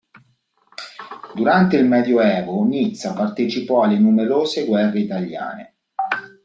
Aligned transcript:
Durante 1.35 1.77
il 1.77 1.85
Medioevo 1.85 2.65
Nizza 2.65 3.13
partecipò 3.13 3.83
alle 3.83 3.99
numerose 3.99 4.65
guerre 4.65 4.97
italiane. 4.99 5.75